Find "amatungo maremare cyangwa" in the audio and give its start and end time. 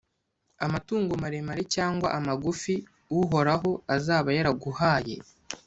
0.65-2.07